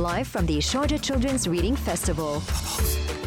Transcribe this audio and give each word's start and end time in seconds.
Live 0.00 0.28
from 0.28 0.46
the 0.46 0.56
Sharjah 0.56 1.02
Children's 1.02 1.46
Reading 1.46 1.76
Festival. 1.76 2.42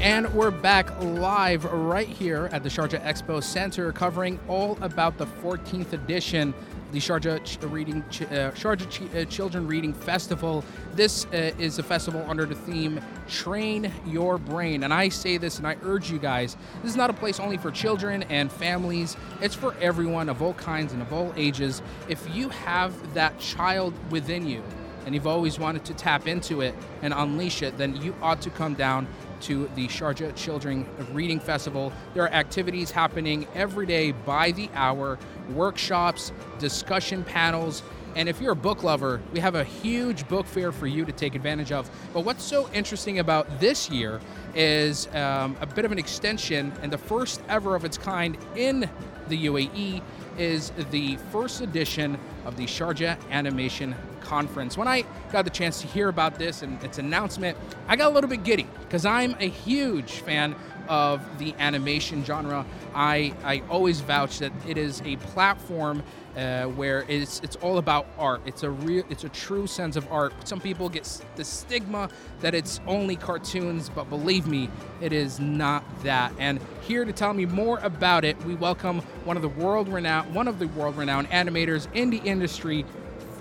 And 0.01 0.33
we're 0.33 0.49
back 0.49 0.89
live 1.03 1.65
right 1.65 2.07
here 2.07 2.49
at 2.51 2.63
the 2.63 2.69
Sharjah 2.69 2.99
Expo 3.03 3.43
Center 3.43 3.91
covering 3.91 4.39
all 4.47 4.79
about 4.81 5.19
the 5.19 5.27
14th 5.27 5.93
edition 5.93 6.51
the 6.91 6.97
Sharjah 6.97 7.43
Ch- 7.43 7.61
Reading 7.65 8.03
Ch- 8.09 8.23
uh, 8.23 8.51
Sharjah 8.53 8.89
Ch- 8.89 9.15
uh, 9.15 9.25
Children 9.25 9.67
Reading 9.67 9.93
Festival. 9.93 10.65
This 10.95 11.25
uh, 11.25 11.51
is 11.59 11.77
a 11.77 11.83
festival 11.83 12.25
under 12.27 12.47
the 12.47 12.55
theme 12.55 12.99
"Train 13.29 13.91
Your 14.07 14.39
Brain," 14.39 14.83
and 14.83 14.91
I 14.91 15.09
say 15.09 15.37
this 15.37 15.59
and 15.59 15.67
I 15.67 15.77
urge 15.83 16.09
you 16.09 16.17
guys: 16.17 16.57
this 16.81 16.89
is 16.89 16.97
not 16.97 17.11
a 17.11 17.13
place 17.13 17.39
only 17.39 17.57
for 17.57 17.69
children 17.69 18.23
and 18.23 18.51
families. 18.51 19.15
It's 19.41 19.53
for 19.53 19.75
everyone 19.79 20.27
of 20.27 20.41
all 20.41 20.55
kinds 20.55 20.91
and 20.91 21.03
of 21.03 21.13
all 21.13 21.33
ages. 21.35 21.83
If 22.09 22.27
you 22.35 22.49
have 22.49 23.13
that 23.13 23.39
child 23.39 23.93
within 24.11 24.47
you 24.47 24.63
and 25.05 25.13
you've 25.13 25.27
always 25.27 25.59
wanted 25.59 25.85
to 25.85 25.93
tap 25.93 26.27
into 26.27 26.61
it 26.61 26.75
and 27.01 27.13
unleash 27.13 27.61
it, 27.61 27.77
then 27.77 27.95
you 28.01 28.15
ought 28.21 28.41
to 28.41 28.49
come 28.49 28.73
down 28.73 29.07
to 29.41 29.69
the 29.75 29.87
Sharjah 29.87 30.35
Children 30.35 30.87
Reading 31.11 31.39
Festival. 31.39 31.91
There 32.13 32.23
are 32.23 32.31
activities 32.31 32.91
happening 32.91 33.45
every 33.53 33.85
day 33.85 34.11
by 34.11 34.51
the 34.51 34.69
hour, 34.73 35.19
workshops, 35.53 36.31
discussion 36.59 37.23
panels, 37.23 37.83
and 38.15 38.29
if 38.29 38.39
you're 38.39 38.51
a 38.51 38.55
book 38.55 38.83
lover, 38.83 39.21
we 39.31 39.39
have 39.39 39.55
a 39.55 39.63
huge 39.63 40.27
book 40.27 40.45
fair 40.45 40.71
for 40.71 40.85
you 40.85 41.03
to 41.05 41.11
take 41.11 41.35
advantage 41.35 41.71
of. 41.71 41.89
But 42.13 42.21
what's 42.21 42.43
so 42.43 42.69
interesting 42.71 43.19
about 43.19 43.59
this 43.59 43.89
year 43.89 44.21
is 44.53 45.07
um, 45.15 45.57
a 45.61 45.65
bit 45.65 45.83
of 45.83 45.91
an 45.91 45.97
extension 45.97 46.71
and 46.81 46.91
the 46.91 46.97
first 46.97 47.41
ever 47.49 47.75
of 47.75 47.85
its 47.85 47.97
kind 47.97 48.37
in 48.55 48.89
the 49.29 49.45
UAE 49.45 50.01
is 50.37 50.71
the 50.91 51.17
first 51.31 51.61
edition 51.61 52.19
of 52.45 52.55
the 52.55 52.65
Sharjah 52.65 53.17
Animation 53.31 53.95
Conference. 54.23 54.77
When 54.77 54.87
I 54.87 55.05
got 55.31 55.45
the 55.45 55.51
chance 55.51 55.81
to 55.81 55.87
hear 55.87 56.09
about 56.09 56.39
this 56.39 56.61
and 56.61 56.83
its 56.83 56.97
announcement, 56.97 57.57
I 57.87 57.95
got 57.95 58.11
a 58.11 58.13
little 58.13 58.29
bit 58.29 58.43
giddy 58.43 58.67
because 58.81 59.05
I'm 59.05 59.35
a 59.39 59.49
huge 59.49 60.11
fan 60.19 60.55
of 60.87 61.21
the 61.39 61.53
animation 61.59 62.23
genre. 62.25 62.65
I, 62.93 63.33
I 63.43 63.61
always 63.69 64.01
vouch 64.01 64.39
that 64.39 64.51
it 64.67 64.77
is 64.77 65.01
a 65.05 65.15
platform 65.17 66.03
uh, 66.35 66.65
where 66.65 67.05
it's 67.07 67.39
it's 67.41 67.55
all 67.57 67.77
about 67.77 68.07
art. 68.17 68.41
It's 68.45 68.63
a 68.63 68.69
real, 68.69 69.03
it's 69.09 69.23
a 69.23 69.29
true 69.29 69.67
sense 69.67 69.95
of 69.95 70.11
art. 70.11 70.33
Some 70.47 70.59
people 70.59 70.89
get 70.89 71.21
the 71.35 71.43
stigma 71.43 72.09
that 72.41 72.55
it's 72.55 72.79
only 72.87 73.15
cartoons, 73.15 73.89
but 73.89 74.09
believe 74.09 74.47
me, 74.47 74.69
it 74.99 75.13
is 75.13 75.39
not 75.39 75.83
that. 76.03 76.33
And 76.39 76.59
here 76.81 77.05
to 77.05 77.13
tell 77.13 77.33
me 77.33 77.45
more 77.45 77.79
about 77.79 78.25
it, 78.25 78.43
we 78.45 78.55
welcome 78.55 78.99
one 79.25 79.35
of 79.35 79.43
the 79.43 79.49
world 79.49 79.87
renowned 79.87 80.33
one 80.33 80.47
of 80.47 80.59
the 80.59 80.67
world 80.69 80.97
renowned 80.97 81.29
animators 81.29 81.87
in 81.93 82.09
the 82.09 82.17
industry, 82.17 82.85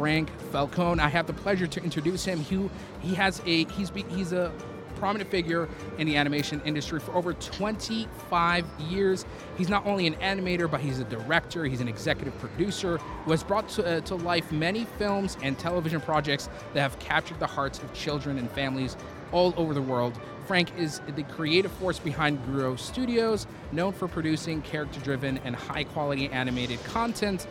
Frank 0.02 0.30
Falcone. 0.50 0.98
I 0.98 1.08
have 1.08 1.28
the 1.28 1.32
pleasure 1.32 1.68
to 1.68 1.80
introduce 1.84 2.24
him. 2.24 2.40
He 2.40 2.68
he 3.02 3.14
has 3.14 3.40
a 3.46 3.66
he's 3.66 3.92
he's 4.08 4.32
a 4.32 4.52
prominent 4.96 5.30
figure 5.30 5.68
in 5.96 6.08
the 6.08 6.16
animation 6.16 6.60
industry 6.64 6.98
for 6.98 7.14
over 7.14 7.34
25 7.34 8.66
years. 8.80 9.24
He's 9.56 9.68
not 9.68 9.86
only 9.86 10.08
an 10.08 10.14
animator, 10.14 10.68
but 10.68 10.80
he's 10.80 10.98
a 10.98 11.04
director, 11.04 11.66
he's 11.66 11.80
an 11.80 11.86
executive 11.86 12.36
producer 12.40 12.96
who 12.96 13.30
has 13.30 13.44
brought 13.44 13.68
to, 13.70 13.84
uh, 13.84 14.00
to 14.00 14.16
life 14.16 14.50
many 14.50 14.86
films 14.98 15.36
and 15.40 15.56
television 15.56 16.00
projects 16.00 16.48
that 16.74 16.80
have 16.80 16.98
captured 16.98 17.38
the 17.38 17.46
hearts 17.46 17.78
of 17.78 17.92
children 17.94 18.38
and 18.38 18.50
families 18.50 18.96
all 19.32 19.52
over 19.56 19.74
the 19.74 19.82
world. 19.82 20.18
Frank 20.46 20.76
is 20.76 21.00
the 21.14 21.22
creative 21.22 21.72
force 21.72 21.98
behind 21.98 22.44
Guru 22.46 22.76
Studios, 22.76 23.46
known 23.70 23.92
for 23.92 24.08
producing 24.08 24.60
character 24.62 25.00
driven 25.00 25.38
and 25.44 25.54
high 25.54 25.84
quality 25.84 26.28
animated 26.28 26.82
content 26.84 27.46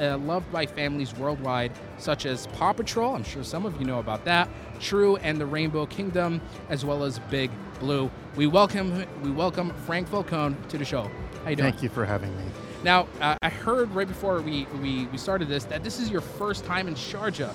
uh, 0.00 0.16
loved 0.18 0.50
by 0.52 0.64
families 0.64 1.14
worldwide, 1.16 1.72
such 1.98 2.26
as 2.26 2.46
Paw 2.48 2.72
Patrol. 2.72 3.14
I'm 3.14 3.24
sure 3.24 3.44
some 3.44 3.66
of 3.66 3.78
you 3.78 3.86
know 3.86 3.98
about 3.98 4.24
that. 4.24 4.48
True 4.80 5.16
and 5.16 5.40
the 5.40 5.46
Rainbow 5.46 5.86
Kingdom, 5.86 6.40
as 6.68 6.84
well 6.84 7.04
as 7.04 7.18
Big 7.30 7.50
Blue. 7.80 8.10
We 8.36 8.46
welcome 8.46 9.04
we 9.22 9.30
welcome 9.30 9.72
Frank 9.86 10.08
Falcone 10.08 10.56
to 10.68 10.78
the 10.78 10.84
show. 10.84 11.10
How 11.44 11.50
you 11.50 11.56
doing? 11.56 11.72
Thank 11.72 11.82
you 11.82 11.88
for 11.88 12.04
having 12.04 12.36
me. 12.36 12.44
Now, 12.84 13.08
uh, 13.20 13.36
I 13.42 13.48
heard 13.48 13.90
right 13.90 14.06
before 14.06 14.40
we, 14.40 14.66
we, 14.80 15.06
we 15.06 15.18
started 15.18 15.48
this 15.48 15.64
that 15.64 15.82
this 15.82 15.98
is 15.98 16.10
your 16.10 16.20
first 16.20 16.64
time 16.64 16.86
in 16.86 16.94
Sharjah. 16.94 17.52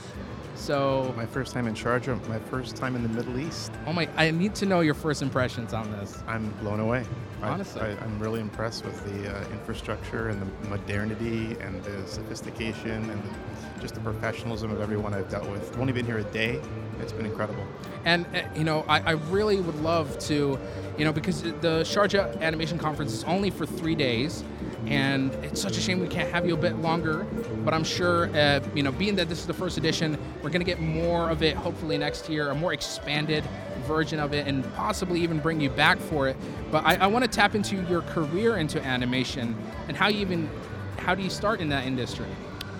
So, 0.56 1.14
My 1.18 1.26
first 1.26 1.54
time 1.54 1.68
in 1.68 1.74
Sharjah, 1.74 2.28
my 2.28 2.40
first 2.40 2.76
time 2.76 2.96
in 2.96 3.04
the 3.04 3.10
Middle 3.10 3.40
East. 3.40 3.72
oh 3.86 3.94
my, 3.94 4.08
I 4.16 4.32
need 4.32 4.56
to 4.56 4.66
know 4.66 4.82
your 4.82 4.94
first 4.94 5.22
impressions 5.22 5.74
on 5.74 5.92
this. 5.92 6.24
I'm 6.28 6.50
blown 6.62 6.80
away. 6.80 7.06
Honestly. 7.42 7.82
I, 7.82 7.90
am 8.04 8.20
really 8.20 8.40
impressed 8.40 8.86
with 8.86 9.04
the 9.06 9.36
uh, 9.36 9.44
infrastructure 9.50 10.30
and 10.30 10.42
the 10.42 10.70
modernity 10.70 11.58
and 11.60 11.84
the 11.84 12.08
sophistication 12.08 13.10
and 13.10 13.24
the, 13.24 13.82
just 13.82 13.96
the 13.96 14.00
professionalism 14.00 14.72
of 14.72 14.80
everyone 14.80 15.14
I've 15.14 15.30
dealt 15.30 15.50
with. 15.50 15.74
I've 15.74 15.80
only 15.82 15.92
been 15.92 16.06
here 16.06 16.20
a 16.20 16.24
day. 16.24 16.62
It's 17.00 17.12
been 17.12 17.26
incredible. 17.26 17.66
And 18.06 18.26
uh, 18.36 18.42
you 18.56 18.64
know, 18.64 18.86
I, 18.88 19.00
I 19.00 19.12
really 19.12 19.60
would 19.62 19.80
love 19.82 20.18
to, 20.20 20.60
you 20.98 21.06
know, 21.06 21.14
because 21.14 21.42
the 21.44 21.84
Sharjah 21.84 22.40
Animation 22.42 22.78
Conference 22.78 23.14
is 23.14 23.24
only 23.24 23.50
for 23.50 23.66
three 23.66 23.96
days, 23.96 24.44
and 24.86 25.34
it's 25.36 25.62
such 25.62 25.78
a 25.78 25.82
shame 25.82 26.02
we 26.02 26.08
can't 26.08 26.30
have 26.32 26.46
you 26.46 26.54
a 26.54 26.58
bit 26.58 26.78
longer. 26.78 27.26
But 27.64 27.74
I'm 27.74 27.86
sure, 27.86 28.28
uh, 28.36 28.60
you 28.76 28.84
know, 28.84 28.92
being 28.92 29.16
that 29.16 29.30
this 29.30 29.40
is 29.40 29.48
the 29.48 29.54
first 29.54 29.78
edition, 29.78 30.18
we're 30.42 30.50
gonna 30.50 30.66
get 30.66 30.82
more 30.82 31.30
of 31.30 31.44
it 31.44 31.56
hopefully 31.56 31.98
next 31.98 32.30
year, 32.30 32.50
a 32.50 32.56
more 32.56 32.74
expanded 32.74 33.44
version 33.88 34.20
of 34.20 34.34
it, 34.34 34.48
and 34.48 34.64
possibly 34.76 35.22
even 35.22 35.40
bring 35.40 35.62
you 35.62 35.70
back 35.70 36.00
for 36.00 36.28
it. 36.28 36.36
But 36.72 36.86
I, 36.86 36.96
I 36.96 37.08
want 37.08 37.24
to 37.24 37.30
tap 37.30 37.56
into 37.56 37.82
your 37.84 38.02
career 38.02 38.58
into 38.58 38.84
animation 38.84 39.56
and 39.88 39.96
how 39.96 40.08
you 40.08 40.20
even, 40.20 40.50
how 40.98 41.16
do 41.16 41.22
you 41.22 41.30
start 41.30 41.60
in 41.60 41.70
that 41.70 41.86
industry? 41.86 42.28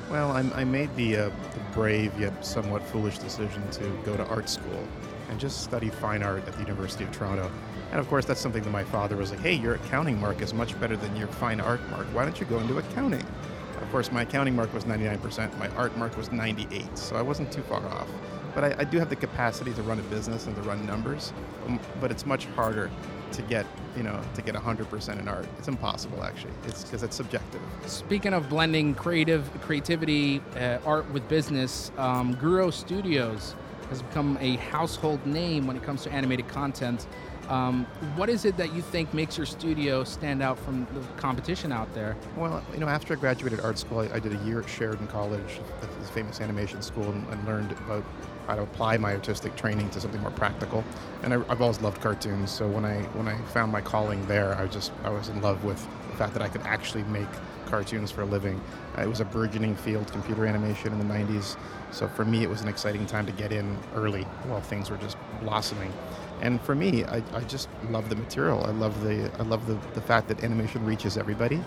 Well, 0.10 0.32
I'm, 0.32 0.52
I 0.54 0.64
made 0.64 0.96
the, 0.96 1.18
uh, 1.18 1.30
the 1.54 1.60
brave 1.74 2.18
yet 2.20 2.46
somewhat 2.46 2.84
foolish 2.84 3.18
decision 3.18 3.68
to 3.72 3.84
go 4.06 4.16
to 4.16 4.26
art 4.28 4.50
school 4.50 4.88
and 5.30 5.40
just 5.40 5.64
study 5.64 5.90
fine 5.90 6.24
art 6.24 6.48
at 6.48 6.54
the 6.54 6.60
University 6.60 7.04
of 7.04 7.12
Toronto. 7.12 7.52
And 7.92 8.00
of 8.00 8.08
course, 8.08 8.26
that's 8.26 8.40
something 8.40 8.64
that 8.64 8.72
my 8.72 8.84
father 8.84 9.16
was 9.16 9.32
like, 9.32 9.40
hey, 9.40 9.54
your 9.54 9.76
accounting 9.76 10.20
mark 10.20 10.42
is 10.42 10.54
much 10.54 10.80
better 10.80 10.98
than 10.98 11.16
your 11.16 11.28
fine 11.28 11.60
art 11.60 11.82
mark. 11.90 12.06
Why 12.08 12.24
don't 12.24 12.40
you 12.40 12.46
go 12.46 12.60
into 12.60 12.78
accounting? 12.78 13.26
Of 13.82 13.92
course, 13.92 14.12
my 14.12 14.24
accounting 14.24 14.56
mark 14.56 14.74
was 14.74 14.86
99%, 14.86 15.58
my 15.60 15.68
art 15.70 15.96
mark 15.98 16.16
was 16.18 16.32
98, 16.32 16.98
so 16.98 17.16
I 17.16 17.22
wasn't 17.22 17.52
too 17.52 17.62
far 17.64 17.86
off. 17.86 18.08
But 18.56 18.64
I, 18.64 18.76
I 18.80 18.84
do 18.84 18.98
have 19.00 19.10
the 19.10 19.16
capacity 19.16 19.74
to 19.74 19.82
run 19.84 20.00
a 20.00 20.04
business 20.04 20.48
and 20.48 20.56
to 20.56 20.62
run 20.62 20.86
numbers, 20.86 21.34
um, 21.68 21.80
but 22.00 22.12
it's 22.12 22.26
much 22.26 22.46
harder 22.48 22.90
to 23.34 23.42
get, 23.44 23.66
you 23.98 24.04
know, 24.04 24.20
to 24.36 24.42
get 24.42 24.56
100% 24.56 25.20
in 25.20 25.28
art. 25.28 25.48
It's 25.58 25.68
impossible, 25.68 26.24
actually. 26.24 26.54
It's 26.68 26.84
because 26.84 27.04
it's 27.04 27.16
subjective. 27.16 27.62
Speaking 27.86 28.34
of 28.34 28.50
blending 28.50 28.94
creative 28.96 29.50
creativity, 29.62 30.42
uh, 30.56 30.80
art 30.86 31.10
with 31.12 31.28
business, 31.28 31.92
um, 31.98 32.36
Guru 32.36 32.72
Studios 32.72 33.56
has 33.90 34.02
become 34.02 34.38
a 34.40 34.56
household 34.58 35.26
name 35.26 35.68
when 35.68 35.76
it 35.76 35.84
comes 35.84 36.04
to 36.04 36.12
animated 36.12 36.48
content. 36.48 37.08
Um, 37.54 37.86
what 38.16 38.30
is 38.30 38.46
it 38.46 38.58
that 38.58 38.74
you 38.74 38.82
think 38.82 39.14
makes 39.14 39.38
your 39.38 39.46
studio 39.46 40.04
stand 40.04 40.42
out 40.42 40.58
from 40.58 40.88
the 40.96 41.02
competition 41.22 41.72
out 41.72 41.94
there? 41.94 42.18
Well, 42.36 42.64
you 42.74 42.80
know, 42.80 42.88
after 42.88 43.14
I 43.14 43.18
graduated 43.18 43.60
art 43.60 43.78
school, 43.78 44.00
I, 44.00 44.16
I 44.16 44.20
did 44.20 44.34
a 44.34 44.44
year 44.44 44.62
at 44.62 44.68
Sheridan 44.68 45.06
College, 45.06 45.60
this 46.00 46.10
famous 46.10 46.42
animation 46.42 46.82
school, 46.82 47.04
and, 47.04 47.28
and 47.30 47.46
learned 47.46 47.74
about 47.74 48.04
how 48.48 48.56
to 48.56 48.64
apply 48.64 48.98
my 48.98 49.14
artistic 49.14 49.56
training 49.56 49.92
to 49.92 50.02
something 50.02 50.20
more 50.22 50.32
practical. 50.32 50.84
And 51.22 51.32
I, 51.32 51.44
I've 51.48 51.62
always 51.62 51.80
loved 51.80 52.02
cartoons, 52.02 52.50
so 52.50 52.68
when 52.68 52.86
I 52.86 53.04
when 53.14 53.28
I 53.28 53.40
found 53.46 53.72
my 53.72 53.82
calling 53.82 54.26
there, 54.26 54.56
I 54.56 54.66
just 54.66 54.92
I 55.04 55.12
was 55.12 55.30
in 55.30 55.40
love 55.44 55.64
with 55.64 55.88
the 56.10 56.18
fact 56.18 56.34
that 56.34 56.42
I 56.42 56.48
could 56.48 56.64
actually 56.64 57.04
make 57.04 57.30
cartoons 57.68 58.10
for 58.10 58.24
a 58.24 58.26
living. 58.26 58.60
Uh, 58.98 59.02
it 59.02 59.08
was 59.08 59.20
a 59.20 59.26
burgeoning 59.26 59.76
field, 59.76 60.12
computer 60.12 60.46
animation 60.46 60.92
in 60.92 61.00
the 61.00 61.14
90s. 61.14 61.58
So 61.92 62.08
for 62.08 62.26
me, 62.26 62.44
it 62.44 62.50
was 62.50 62.62
an 62.62 62.68
exciting 62.68 63.06
time 63.06 63.26
to 63.26 63.32
get 63.32 63.52
in 63.52 63.78
early 63.96 64.24
while 64.48 64.62
things 64.62 64.90
were 64.90 64.98
just 64.98 65.18
blossoming. 65.42 65.92
And 66.42 66.62
for 66.62 66.76
me, 66.76 67.06
I, 67.06 67.24
I 67.34 67.42
just 67.42 67.70
love 67.90 68.10
the 68.10 68.16
material. 68.16 68.66
I 68.66 68.72
love 68.72 69.04
the 69.04 69.32
I 69.40 69.44
love 69.44 69.66
the, 69.68 69.76
the 69.94 70.02
fact 70.02 70.28
that 70.28 70.44
animation 70.44 70.86
reaches 70.86 71.18
everybody, 71.18 71.62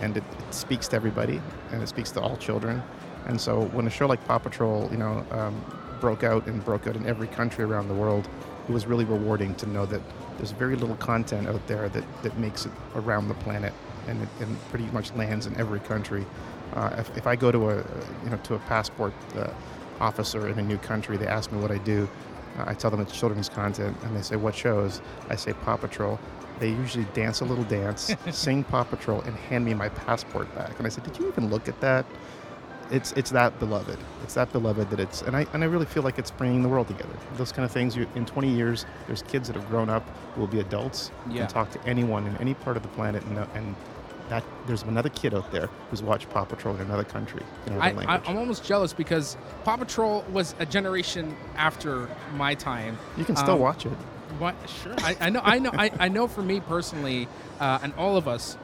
and 0.00 0.16
it, 0.16 0.24
it 0.48 0.54
speaks 0.54 0.88
to 0.88 0.96
everybody, 0.96 1.40
and 1.72 1.82
it 1.82 1.88
speaks 1.88 2.10
to 2.12 2.20
all 2.20 2.36
children. 2.36 2.82
And 3.26 3.40
so 3.40 3.62
when 3.66 3.86
a 3.86 3.90
show 3.90 4.06
like 4.06 4.24
Paw 4.26 4.38
Patrol, 4.38 4.88
you 4.90 4.98
know, 4.98 5.24
um, 5.30 5.64
broke 6.00 6.24
out 6.24 6.46
and 6.46 6.64
broke 6.64 6.86
out 6.86 6.96
in 6.96 7.06
every 7.06 7.28
country 7.28 7.64
around 7.64 7.88
the 7.88 7.94
world, 7.94 8.28
it 8.68 8.72
was 8.72 8.86
really 8.86 9.04
rewarding 9.04 9.54
to 9.56 9.66
know 9.66 9.86
that 9.86 10.00
there's 10.36 10.52
very 10.52 10.76
little 10.76 10.96
content 10.96 11.48
out 11.48 11.64
there 11.66 11.88
that, 11.88 12.04
that 12.22 12.38
makes 12.38 12.66
it 12.66 12.72
around 12.94 13.28
the 13.28 13.34
planet, 13.34 13.72
and 14.08 14.22
it 14.22 14.28
and 14.40 14.58
pretty 14.70 14.86
much 14.86 15.12
lands 15.14 15.46
in 15.46 15.56
every 15.56 15.80
country. 15.80 16.24
Uh, 16.74 16.94
if, 16.98 17.16
if 17.16 17.26
I 17.26 17.36
go 17.36 17.52
to 17.52 17.70
a 17.70 17.76
you 18.24 18.30
know 18.30 18.38
to 18.44 18.54
a 18.54 18.58
passport 18.60 19.12
uh, 19.36 19.50
officer 20.00 20.48
in 20.48 20.58
a 20.58 20.62
new 20.62 20.78
country, 20.78 21.16
they 21.16 21.26
ask 21.26 21.52
me 21.52 21.60
what 21.60 21.70
I 21.70 21.78
do. 21.78 22.08
I 22.58 22.74
tell 22.74 22.90
them 22.90 23.00
it's 23.00 23.16
children's 23.18 23.48
content, 23.48 23.96
and 24.04 24.16
they 24.16 24.22
say 24.22 24.36
what 24.36 24.54
shows. 24.54 25.00
I 25.30 25.36
say 25.36 25.52
Paw 25.52 25.76
Patrol. 25.76 26.18
They 26.60 26.68
usually 26.68 27.04
dance 27.14 27.40
a 27.40 27.44
little 27.44 27.64
dance, 27.64 28.14
sing 28.30 28.62
Paw 28.64 28.84
Patrol, 28.84 29.20
and 29.22 29.34
hand 29.36 29.64
me 29.64 29.74
my 29.74 29.88
passport 29.88 30.54
back. 30.54 30.76
And 30.78 30.86
I 30.86 30.90
said, 30.90 31.04
"Did 31.04 31.18
you 31.18 31.28
even 31.28 31.50
look 31.50 31.68
at 31.68 31.80
that?" 31.80 32.04
It's 32.90 33.12
it's 33.12 33.30
that 33.30 33.58
beloved. 33.58 33.98
It's 34.22 34.34
that 34.34 34.52
beloved 34.52 34.90
that 34.90 35.00
it's, 35.00 35.22
and 35.22 35.34
I 35.34 35.46
and 35.54 35.64
I 35.64 35.66
really 35.66 35.86
feel 35.86 36.02
like 36.02 36.18
it's 36.18 36.30
bringing 36.30 36.62
the 36.62 36.68
world 36.68 36.88
together. 36.88 37.14
Those 37.36 37.50
kind 37.50 37.64
of 37.64 37.70
things. 37.72 37.96
You, 37.96 38.06
in 38.14 38.26
20 38.26 38.50
years, 38.50 38.84
there's 39.06 39.22
kids 39.22 39.48
that 39.48 39.56
have 39.56 39.66
grown 39.70 39.88
up 39.88 40.04
who 40.34 40.42
will 40.42 40.48
be 40.48 40.60
adults 40.60 41.10
Yeah. 41.30 41.42
and 41.42 41.50
talk 41.50 41.70
to 41.70 41.82
anyone 41.86 42.26
in 42.26 42.36
any 42.36 42.52
part 42.54 42.76
of 42.76 42.82
the 42.82 42.90
planet 42.90 43.24
and 43.24 43.38
and 43.54 43.74
that 44.32 44.42
there's 44.66 44.82
another 44.84 45.10
kid 45.10 45.34
out 45.34 45.52
there 45.52 45.68
who's 45.90 46.02
watched 46.02 46.30
Paw 46.30 46.44
Patrol 46.44 46.74
in 46.76 46.80
another 46.80 47.04
country 47.04 47.42
in 47.66 47.74
another 47.74 48.08
I. 48.08 48.16
I'm 48.26 48.38
almost 48.38 48.64
jealous 48.64 48.94
because 48.94 49.36
Paw 49.64 49.76
Patrol 49.76 50.24
was 50.32 50.54
a 50.58 50.64
generation 50.64 51.36
after 51.54 52.08
my 52.36 52.54
time. 52.54 52.96
you 53.18 53.26
can 53.26 53.36
still 53.36 53.54
Um, 53.54 53.60
watch 53.60 53.84
it. 53.84 53.92
What? 54.38 54.54
Sure. 54.82 54.94
I, 55.00 55.16
I 55.20 55.28
know. 55.28 55.42
I 55.44 55.58
know. 55.58 55.70
I, 55.74 55.90
I 56.00 56.08
know. 56.08 56.26
For 56.26 56.42
me 56.42 56.60
personally, 56.60 57.28
uh, 57.60 57.80
and 57.82 57.92
all 57.98 58.16
of 58.16 58.26
us, 58.26 58.56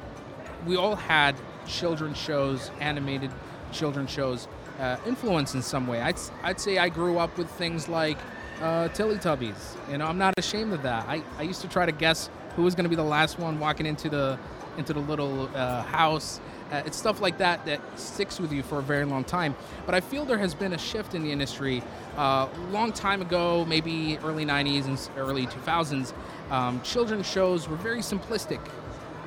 we 0.66 0.74
all 0.76 0.96
had 0.96 1.36
children's 1.66 2.16
shows, 2.16 2.70
animated 2.80 3.30
children's 3.70 4.10
shows, 4.10 4.48
uh, 4.80 4.96
influence 5.06 5.54
in 5.54 5.60
some 5.60 5.86
way. 5.86 6.00
I'd 6.00 6.16
I'd 6.42 6.58
say 6.58 6.78
I 6.78 6.88
grew 6.88 7.18
up 7.18 7.36
with 7.36 7.50
things 7.50 7.86
like 7.90 8.16
uh, 8.62 8.88
Teletubbies. 8.88 9.76
You 9.90 9.98
know, 9.98 10.06
I'm 10.06 10.16
not 10.16 10.32
ashamed 10.38 10.72
of 10.72 10.82
that. 10.84 11.06
I, 11.06 11.22
I 11.36 11.42
used 11.42 11.60
to 11.60 11.68
try 11.68 11.84
to 11.84 11.92
guess 11.92 12.30
who 12.56 12.62
was 12.62 12.74
going 12.74 12.84
to 12.84 12.90
be 12.90 12.96
the 12.96 13.02
last 13.18 13.38
one 13.38 13.60
walking 13.60 13.84
into 13.84 14.08
the 14.08 14.38
into 14.78 14.92
the 14.94 15.00
little 15.00 15.50
uh, 15.54 15.82
house. 15.82 16.40
Uh, 16.70 16.82
it's 16.86 16.96
stuff 16.96 17.20
like 17.20 17.38
that 17.38 17.64
that 17.66 17.80
sticks 17.98 18.38
with 18.38 18.52
you 18.52 18.62
for 18.62 18.78
a 18.78 18.82
very 18.82 19.04
long 19.04 19.24
time. 19.24 19.54
But 19.84 19.94
I 19.94 20.00
feel 20.00 20.24
there 20.24 20.38
has 20.38 20.54
been 20.54 20.72
a 20.72 20.78
shift 20.78 21.14
in 21.14 21.22
the 21.22 21.32
industry. 21.32 21.82
Uh, 22.16 22.48
long 22.70 22.92
time 22.92 23.20
ago, 23.20 23.64
maybe 23.66 24.18
early 24.22 24.44
90s 24.44 24.86
and 24.86 25.10
early 25.16 25.46
2000s, 25.46 26.12
um, 26.50 26.80
children's 26.82 27.28
shows 27.28 27.68
were 27.68 27.76
very 27.76 28.00
simplistic, 28.00 28.60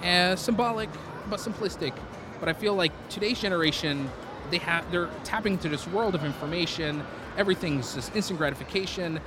uh, 0.04 0.36
symbolic, 0.36 0.90
but 1.30 1.40
simplistic. 1.40 1.94
But 2.40 2.50
I 2.50 2.54
feel 2.54 2.74
like 2.74 2.92
today's 3.10 3.40
generation, 3.40 4.10
they 4.50 4.58
have 4.60 4.90
they're 4.92 5.10
tapping 5.24 5.54
into 5.54 5.70
this 5.70 5.88
world 5.88 6.16
of 6.16 6.24
information. 6.24 7.04
Everything's 7.38 7.96
just 7.96 8.16
instant 8.16 8.40
gratification. 8.40 9.20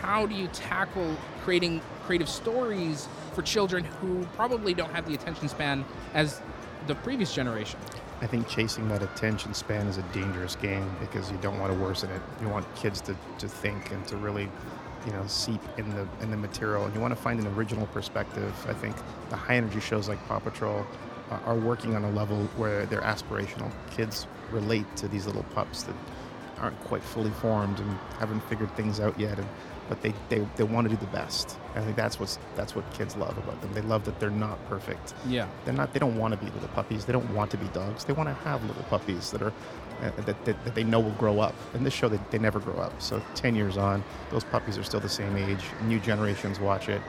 How 0.00 0.26
do 0.26 0.34
you 0.34 0.48
tackle 0.48 1.16
creating 1.42 1.80
creative 2.04 2.28
stories 2.28 3.08
for 3.40 3.46
children 3.46 3.84
who 3.84 4.22
probably 4.36 4.74
don't 4.74 4.92
have 4.92 5.06
the 5.06 5.14
attention 5.14 5.48
span 5.48 5.82
as 6.12 6.42
the 6.86 6.94
previous 6.96 7.34
generation? 7.34 7.80
I 8.20 8.26
think 8.26 8.46
chasing 8.48 8.86
that 8.88 9.02
attention 9.02 9.54
span 9.54 9.86
is 9.86 9.96
a 9.96 10.02
dangerous 10.12 10.56
game 10.56 10.94
because 11.00 11.30
you 11.30 11.38
don't 11.38 11.58
want 11.58 11.72
to 11.72 11.78
worsen 11.78 12.10
it. 12.10 12.20
You 12.42 12.48
want 12.48 12.66
kids 12.74 13.00
to, 13.02 13.16
to 13.38 13.48
think 13.48 13.92
and 13.92 14.06
to 14.08 14.18
really, 14.18 14.50
you 15.06 15.12
know, 15.12 15.26
seep 15.26 15.62
in 15.78 15.88
the 15.90 16.06
in 16.20 16.30
the 16.30 16.36
material, 16.36 16.84
and 16.84 16.94
you 16.94 17.00
want 17.00 17.16
to 17.16 17.22
find 17.22 17.40
an 17.40 17.46
original 17.54 17.86
perspective. 17.86 18.52
I 18.68 18.74
think 18.74 18.94
the 19.30 19.36
high 19.36 19.56
energy 19.56 19.80
shows 19.80 20.06
like 20.06 20.22
Paw 20.28 20.40
Patrol 20.40 20.84
uh, 21.30 21.38
are 21.46 21.56
working 21.56 21.96
on 21.96 22.04
a 22.04 22.10
level 22.10 22.44
where 22.58 22.84
they're 22.86 23.00
aspirational. 23.00 23.72
Kids 23.90 24.26
relate 24.50 24.84
to 24.96 25.08
these 25.08 25.24
little 25.24 25.46
pups 25.54 25.84
that 25.84 25.94
aren't 26.60 26.78
quite 26.84 27.02
fully 27.02 27.30
formed 27.30 27.78
and 27.80 27.90
haven't 28.18 28.40
figured 28.40 28.74
things 28.76 29.00
out 29.00 29.18
yet, 29.18 29.38
and, 29.38 29.48
but 29.88 30.00
they, 30.02 30.14
they, 30.28 30.46
they 30.56 30.62
want 30.62 30.88
to 30.88 30.94
do 30.94 31.00
the 31.00 31.10
best. 31.10 31.58
I 31.74 31.80
think 31.80 31.96
that's 31.96 32.20
what's 32.20 32.38
that's 32.54 32.76
what 32.76 32.90
kids 32.92 33.16
love 33.16 33.36
about 33.38 33.60
them. 33.60 33.72
They 33.74 33.80
love 33.80 34.04
that 34.04 34.20
they're 34.20 34.30
not 34.30 34.64
perfect. 34.68 35.14
Yeah. 35.26 35.48
they're 35.64 35.74
not 35.74 35.92
they 35.92 35.98
don't 35.98 36.16
want 36.16 36.32
to 36.32 36.44
be 36.44 36.50
little 36.52 36.68
puppies. 36.68 37.04
They 37.04 37.12
don't 37.12 37.28
want 37.34 37.50
to 37.52 37.56
be 37.56 37.66
dogs. 37.68 38.04
They 38.04 38.12
want 38.12 38.28
to 38.28 38.34
have 38.44 38.64
little 38.64 38.82
puppies 38.84 39.30
that 39.32 39.42
are 39.42 39.52
uh, 40.02 40.10
that, 40.24 40.44
that, 40.44 40.64
that 40.64 40.74
they 40.74 40.84
know 40.84 41.00
will 41.00 41.10
grow 41.12 41.40
up. 41.40 41.54
In 41.74 41.84
this 41.84 41.94
show 41.94 42.08
they, 42.08 42.20
they 42.30 42.38
never 42.38 42.60
grow 42.60 42.76
up. 42.76 43.00
So 43.02 43.22
10 43.34 43.54
years 43.54 43.76
on 43.76 44.02
those 44.30 44.44
puppies 44.44 44.78
are 44.78 44.84
still 44.84 45.00
the 45.00 45.08
same 45.08 45.36
age. 45.36 45.64
New 45.82 45.98
generations 46.00 46.60
watch 46.60 46.88
it. 46.88 47.02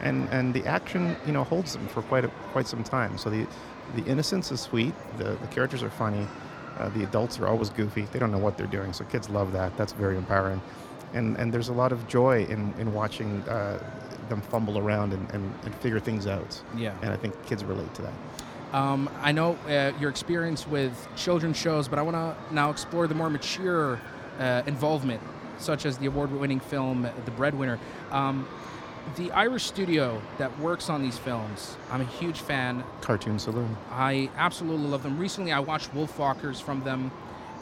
And 0.00 0.28
and 0.30 0.52
the 0.54 0.66
action 0.66 1.16
you 1.26 1.32
know 1.32 1.44
holds 1.44 1.72
them 1.74 1.86
for 1.88 2.02
quite 2.02 2.24
a, 2.24 2.28
quite 2.52 2.66
some 2.66 2.82
time. 2.82 3.16
So 3.18 3.30
the 3.30 3.46
the 3.94 4.04
innocence 4.06 4.50
is 4.50 4.60
sweet. 4.60 4.94
The, 5.18 5.36
the 5.36 5.46
characters 5.48 5.82
are 5.82 5.90
funny 5.90 6.26
uh, 6.78 6.88
the 6.90 7.02
adults 7.04 7.38
are 7.38 7.46
always 7.46 7.70
goofy 7.70 8.02
they 8.12 8.18
don't 8.18 8.30
know 8.32 8.38
what 8.38 8.56
they're 8.56 8.66
doing 8.66 8.92
so 8.92 9.04
kids 9.04 9.28
love 9.28 9.52
that 9.52 9.76
that's 9.76 9.92
very 9.92 10.16
empowering 10.16 10.60
and 11.12 11.36
and 11.36 11.52
there's 11.52 11.68
a 11.68 11.72
lot 11.72 11.92
of 11.92 12.06
joy 12.08 12.44
in 12.46 12.72
in 12.78 12.92
watching 12.92 13.40
uh, 13.48 13.78
them 14.28 14.40
fumble 14.40 14.78
around 14.78 15.12
and, 15.12 15.30
and, 15.32 15.52
and 15.64 15.74
figure 15.76 16.00
things 16.00 16.26
out 16.26 16.60
Yeah. 16.76 16.94
and 17.02 17.12
I 17.12 17.16
think 17.16 17.34
kids 17.46 17.62
relate 17.64 17.92
to 17.94 18.02
that. 18.02 18.12
Um, 18.72 19.08
I 19.22 19.30
know 19.32 19.56
uh, 19.68 19.92
your 20.00 20.10
experience 20.10 20.66
with 20.66 21.06
children's 21.14 21.56
shows, 21.58 21.86
but 21.88 21.98
I 21.98 22.02
want 22.02 22.16
to 22.16 22.34
now 22.54 22.70
explore 22.70 23.06
the 23.06 23.14
more 23.14 23.30
mature 23.30 24.00
uh, 24.40 24.62
involvement, 24.66 25.20
such 25.58 25.86
as 25.86 25.96
the 25.98 26.06
award-winning 26.06 26.58
film 26.58 27.06
*The 27.24 27.30
Breadwinner*. 27.30 27.78
Um, 28.10 28.48
the 29.16 29.30
Irish 29.32 29.64
studio 29.64 30.20
that 30.38 30.58
works 30.58 30.88
on 30.88 31.02
these 31.02 31.18
films, 31.18 31.76
I'm 31.90 32.00
a 32.00 32.04
huge 32.04 32.40
fan. 32.40 32.82
Cartoon 33.00 33.38
Saloon. 33.38 33.76
I 33.90 34.30
absolutely 34.36 34.86
love 34.86 35.02
them. 35.02 35.18
Recently, 35.18 35.52
I 35.52 35.60
watched 35.60 35.94
Wolfwalkers 35.94 36.60
from 36.60 36.82
them, 36.82 37.10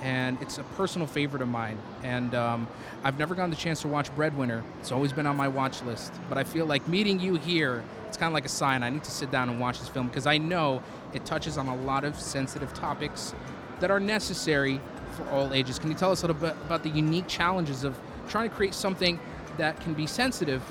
and 0.00 0.40
it's 0.40 0.58
a 0.58 0.62
personal 0.62 1.06
favorite 1.06 1.42
of 1.42 1.48
mine. 1.48 1.78
And 2.02 2.34
um, 2.34 2.66
I've 3.04 3.18
never 3.18 3.34
gotten 3.34 3.50
the 3.50 3.56
chance 3.56 3.82
to 3.82 3.88
watch 3.88 4.14
Breadwinner. 4.14 4.64
It's 4.80 4.92
always 4.92 5.12
been 5.12 5.26
on 5.26 5.36
my 5.36 5.48
watch 5.48 5.82
list. 5.82 6.12
But 6.28 6.38
I 6.38 6.44
feel 6.44 6.66
like 6.66 6.86
meeting 6.88 7.20
you 7.20 7.34
here, 7.34 7.84
it's 8.08 8.16
kind 8.16 8.28
of 8.28 8.34
like 8.34 8.46
a 8.46 8.50
sign. 8.50 8.82
I 8.82 8.90
need 8.90 9.04
to 9.04 9.10
sit 9.10 9.30
down 9.30 9.48
and 9.48 9.60
watch 9.60 9.78
this 9.78 9.88
film 9.88 10.08
because 10.08 10.26
I 10.26 10.38
know 10.38 10.82
it 11.12 11.24
touches 11.24 11.58
on 11.58 11.68
a 11.68 11.76
lot 11.76 12.04
of 12.04 12.18
sensitive 12.18 12.72
topics 12.74 13.34
that 13.80 13.90
are 13.90 14.00
necessary 14.00 14.80
for 15.12 15.28
all 15.30 15.52
ages. 15.52 15.78
Can 15.78 15.90
you 15.90 15.96
tell 15.96 16.10
us 16.10 16.22
a 16.22 16.26
little 16.26 16.40
bit 16.40 16.56
about 16.64 16.82
the 16.82 16.88
unique 16.88 17.28
challenges 17.28 17.84
of 17.84 17.98
trying 18.28 18.48
to 18.48 18.54
create 18.54 18.74
something 18.74 19.18
that 19.58 19.78
can 19.80 19.92
be 19.92 20.06
sensitive, 20.06 20.62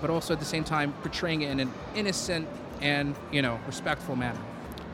but 0.00 0.10
also 0.10 0.32
at 0.32 0.40
the 0.40 0.46
same 0.46 0.64
time 0.64 0.92
portraying 1.02 1.42
it 1.42 1.50
in 1.50 1.60
an 1.60 1.72
innocent 1.94 2.48
and 2.80 3.14
you 3.30 3.42
know 3.42 3.58
respectful 3.66 4.16
manner? 4.16 4.40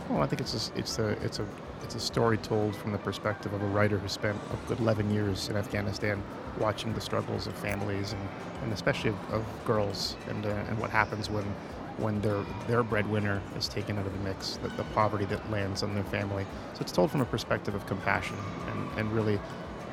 Well, 0.09 0.23
I 0.23 0.27
think 0.27 0.41
it's 0.41 0.71
a, 0.71 0.79
it's 0.79 0.99
a 0.99 1.09
it's 1.25 1.39
a 1.39 1.47
it's 1.83 1.95
a 1.95 2.01
story 2.01 2.39
told 2.39 2.75
from 2.75 2.93
the 2.93 2.99
perspective 2.99 3.53
of 3.53 3.63
a 3.63 3.67
writer 3.67 3.99
who 3.99 4.09
spent 4.09 4.37
a 4.53 4.69
good 4.69 4.81
11 4.81 5.11
years 5.13 5.49
in 5.49 5.57
Afghanistan 5.57 6.23
watching 6.59 6.93
the 6.95 7.01
struggles 7.01 7.47
of 7.47 7.55
families 7.55 8.13
and, 8.13 8.29
and 8.63 8.73
especially 8.73 9.11
of, 9.11 9.35
of 9.35 9.45
girls 9.65 10.17
and 10.29 10.47
uh, 10.47 10.49
and 10.49 10.79
what 10.79 10.91
happens 10.91 11.31
when 11.31 11.45
when 11.99 12.21
their 12.21 12.43
their 12.67 12.83
breadwinner 12.83 13.41
is 13.57 13.69
taken 13.69 13.99
out 13.99 14.07
of 14.07 14.13
the 14.13 14.19
mix, 14.29 14.59
the, 14.59 14.69
the 14.71 14.85
poverty 14.95 15.25
that 15.27 15.51
lands 15.51 15.83
on 15.83 15.95
their 15.95 16.05
family. 16.05 16.45
So 16.75 16.81
it's 16.81 16.93
told 16.93 17.11
from 17.11 17.21
a 17.21 17.27
perspective 17.27 17.75
of 17.75 17.87
compassion 17.87 18.37
and, 18.71 18.99
and 18.99 19.13
really 19.13 19.39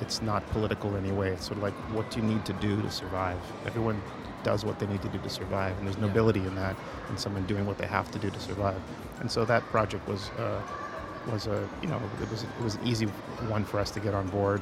it's 0.01 0.21
not 0.21 0.48
political 0.50 0.95
in 0.95 1.06
any 1.06 1.13
way. 1.13 1.30
It's 1.30 1.45
sort 1.45 1.57
of 1.57 1.63
like 1.63 1.74
what 1.94 2.10
do 2.12 2.19
you 2.19 2.25
need 2.25 2.45
to 2.45 2.54
do 2.54 2.81
to 2.81 2.92
survive? 2.92 3.39
Everyone 3.65 4.01
does 4.44 4.66
what 4.66 4.80
they 4.80 4.88
need 4.88 5.01
to 5.01 5.10
do 5.10 5.18
to 5.19 5.30
survive, 5.30 5.78
and 5.78 5.88
there's 5.88 5.98
Yeah. 5.98 6.07
nobility 6.07 6.40
in 6.45 6.56
that, 6.56 6.75
in 7.10 7.18
someone 7.18 7.44
doing 7.45 7.66
what 7.66 7.78
they 7.78 7.88
have 7.88 8.10
to 8.12 8.19
do 8.19 8.30
to 8.30 8.40
survive. 8.40 8.80
And 9.19 9.31
so 9.31 9.45
that 9.45 9.63
project 9.72 10.07
was 10.07 10.30
uh, 10.40 10.62
was 11.31 11.48
a 11.48 11.68
you 11.81 11.88
know 11.88 12.00
it 12.22 12.30
was 12.30 12.44
it 12.44 12.50
was 12.63 12.75
an 12.75 12.86
easy 12.88 13.06
one 13.48 13.63
for 13.63 13.80
us 13.80 13.92
to 13.92 14.00
get 14.00 14.13
on 14.13 14.28
board. 14.28 14.62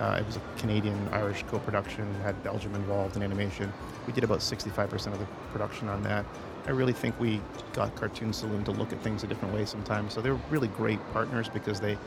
Uh, 0.00 0.16
it 0.18 0.24
was 0.26 0.36
a 0.36 0.40
Canadian-Irish 0.56 1.44
co-production, 1.50 2.06
had 2.22 2.42
Belgium 2.42 2.74
involved 2.74 3.16
in 3.16 3.22
animation. 3.22 3.70
We 4.06 4.14
did 4.14 4.24
about 4.24 4.38
65% 4.38 5.12
of 5.12 5.18
the 5.18 5.26
production 5.52 5.88
on 5.90 6.02
that. 6.04 6.24
I 6.66 6.70
really 6.70 6.94
think 6.94 7.18
we 7.20 7.40
got 7.74 7.94
Cartoon 7.96 8.32
Saloon 8.32 8.64
to 8.64 8.70
look 8.70 8.92
at 8.94 9.02
things 9.02 9.24
a 9.24 9.26
different 9.26 9.52
way 9.52 9.66
sometimes. 9.66 10.14
So 10.14 10.22
they 10.22 10.30
were 10.30 10.38
really 10.48 10.68
great 10.68 11.00
partners 11.12 11.50
because 11.50 11.80
they 11.80 11.98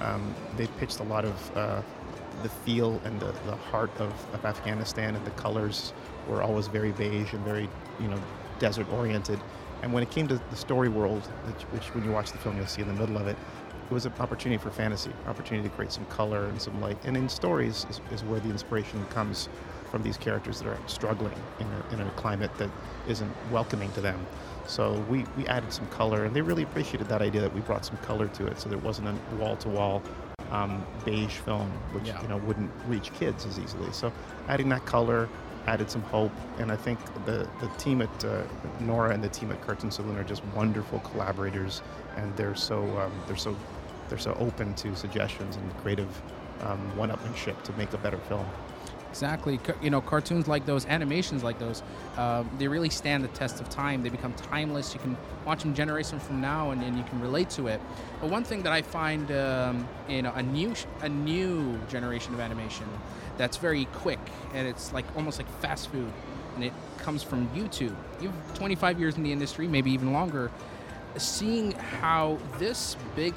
um, 0.00 0.34
they 0.56 0.66
pitched 0.78 1.00
a 1.00 1.04
lot 1.04 1.24
of 1.24 1.56
uh, 1.56 1.82
the 2.42 2.48
feel 2.48 3.00
and 3.04 3.18
the, 3.20 3.32
the 3.46 3.56
heart 3.56 3.90
of, 3.98 4.12
of 4.34 4.44
Afghanistan, 4.44 5.14
and 5.14 5.24
the 5.24 5.30
colors 5.32 5.92
were 6.28 6.42
always 6.42 6.66
very 6.66 6.92
beige 6.92 7.32
and 7.32 7.44
very 7.44 7.68
you 8.00 8.08
know 8.08 8.20
desert 8.58 8.90
oriented. 8.92 9.40
And 9.82 9.92
when 9.92 10.02
it 10.02 10.10
came 10.10 10.28
to 10.28 10.40
the 10.50 10.56
story 10.56 10.88
world, 10.88 11.22
which, 11.46 11.62
which 11.72 11.94
when 11.94 12.04
you 12.04 12.12
watch 12.12 12.30
the 12.30 12.38
film 12.38 12.56
you'll 12.56 12.66
see 12.66 12.82
in 12.82 12.88
the 12.88 12.94
middle 12.94 13.18
of 13.18 13.26
it, 13.26 13.36
it 13.90 13.92
was 13.92 14.06
an 14.06 14.12
opportunity 14.20 14.62
for 14.62 14.70
fantasy, 14.70 15.10
opportunity 15.26 15.68
to 15.68 15.74
create 15.74 15.90
some 15.90 16.06
color 16.06 16.46
and 16.46 16.62
some 16.62 16.80
light. 16.80 16.96
And 17.04 17.16
in 17.16 17.28
stories 17.28 17.84
is, 17.90 18.00
is 18.12 18.22
where 18.24 18.38
the 18.38 18.48
inspiration 18.48 19.04
comes 19.06 19.48
from 19.90 20.02
these 20.02 20.16
characters 20.16 20.60
that 20.60 20.68
are 20.68 20.78
struggling 20.86 21.34
in 21.58 21.66
a, 21.66 21.94
in 21.94 22.00
a 22.00 22.10
climate 22.12 22.50
that 22.58 22.70
isn't 23.08 23.30
welcoming 23.50 23.90
to 23.92 24.00
them. 24.00 24.24
So 24.66 24.94
we, 25.10 25.26
we 25.36 25.46
added 25.48 25.72
some 25.72 25.86
color, 25.88 26.24
and 26.24 26.34
they 26.34 26.40
really 26.40 26.62
appreciated 26.62 27.08
that 27.08 27.20
idea 27.20 27.40
that 27.40 27.52
we 27.52 27.60
brought 27.60 27.84
some 27.84 27.96
color 27.98 28.28
to 28.28 28.46
it, 28.46 28.60
so 28.60 28.68
there 28.68 28.78
wasn't 28.78 29.08
a 29.08 29.34
wall-to-wall 29.34 30.02
um, 30.52 30.84
beige 31.04 31.38
film, 31.38 31.68
which 31.92 32.06
Yeah. 32.06 32.20
you 32.22 32.28
know 32.28 32.36
wouldn't 32.38 32.70
reach 32.86 33.12
kids 33.14 33.46
as 33.46 33.58
easily. 33.58 33.90
So 33.92 34.12
adding 34.48 34.68
that 34.68 34.84
color 34.86 35.28
added 35.66 35.90
some 35.90 36.02
hope, 36.02 36.32
and 36.58 36.70
I 36.70 36.76
think 36.76 36.98
the 37.24 37.48
the 37.60 37.68
team 37.78 38.02
at 38.02 38.24
uh, 38.24 38.42
Nora 38.80 39.10
and 39.14 39.22
the 39.24 39.28
team 39.28 39.50
at 39.50 39.60
Cartoon 39.66 39.90
Saloon 39.90 40.16
are 40.18 40.24
just 40.24 40.44
wonderful 40.54 41.00
collaborators, 41.00 41.82
and 42.16 42.36
they're 42.36 42.54
so 42.54 42.78
um, 42.98 43.12
they're 43.26 43.36
so 43.36 43.56
they're 44.08 44.18
so 44.18 44.34
open 44.38 44.74
to 44.74 44.94
suggestions 44.94 45.56
and 45.56 45.76
creative 45.78 46.10
um, 46.64 46.78
one-upmanship 46.96 47.60
to 47.62 47.72
make 47.74 47.92
a 47.94 47.98
better 47.98 48.18
film. 48.28 48.46
Exactly. 49.12 49.60
You 49.82 49.90
know, 49.90 50.00
cartoons 50.00 50.48
like 50.48 50.64
those, 50.64 50.86
animations 50.86 51.44
like 51.44 51.58
those, 51.58 51.82
um, 52.16 52.48
they 52.56 52.66
really 52.66 52.88
stand 52.88 53.22
the 53.22 53.28
test 53.28 53.60
of 53.60 53.68
time. 53.68 54.02
They 54.02 54.08
become 54.08 54.32
timeless. 54.32 54.94
You 54.94 55.00
can 55.00 55.18
watch 55.44 55.64
them 55.64 55.74
generations 55.74 56.22
from 56.22 56.40
now, 56.40 56.70
and, 56.70 56.82
and 56.82 56.96
you 56.96 57.04
can 57.04 57.20
relate 57.20 57.50
to 57.50 57.66
it. 57.66 57.78
But 58.22 58.30
one 58.30 58.42
thing 58.42 58.62
that 58.62 58.72
I 58.72 58.80
find, 58.80 59.30
um, 59.30 59.86
you 60.08 60.22
know, 60.22 60.32
a 60.34 60.42
new 60.42 60.72
a 61.02 61.10
new 61.10 61.78
generation 61.90 62.32
of 62.32 62.40
animation 62.40 62.86
that's 63.36 63.58
very 63.58 63.84
quick 63.86 64.20
and 64.54 64.66
it's 64.66 64.92
like 64.94 65.04
almost 65.14 65.36
like 65.38 65.48
fast 65.60 65.90
food, 65.90 66.10
and 66.54 66.64
it 66.64 66.72
comes 66.96 67.22
from 67.22 67.48
YouTube. 67.50 67.94
You've 68.18 68.32
25 68.54 68.98
years 68.98 69.18
in 69.18 69.22
the 69.24 69.32
industry, 69.32 69.68
maybe 69.68 69.90
even 69.90 70.14
longer. 70.14 70.50
Seeing 71.18 71.72
how 71.72 72.38
this 72.58 72.96
big 73.14 73.34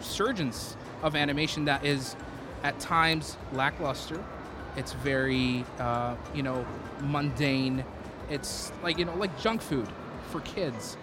surgence 0.00 0.76
of 1.02 1.16
animation 1.16 1.64
that 1.64 1.84
is 1.84 2.14
at 2.62 2.78
times 2.78 3.36
lackluster 3.52 4.22
it's 4.78 4.92
very, 4.92 5.64
uh, 5.78 6.14
you 6.34 6.42
know, 6.42 6.64
mundane. 7.02 7.84
It's 8.30 8.72
like 8.82 8.98
you 8.98 9.04
know, 9.04 9.14
like 9.16 9.38
junk 9.40 9.60
food 9.60 9.88
for 10.30 10.40
kids. 10.40 10.96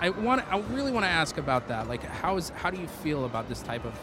I 0.00 0.10
want 0.10 0.42
I 0.52 0.58
really 0.70 0.92
want 0.92 1.04
to 1.04 1.10
ask 1.10 1.38
about 1.38 1.68
that. 1.68 1.88
Like, 1.88 2.02
how 2.02 2.36
is 2.36 2.50
how 2.50 2.70
do 2.70 2.80
you 2.80 2.88
feel 2.88 3.24
about 3.24 3.48
this 3.48 3.62
type 3.62 3.84
of, 3.84 3.94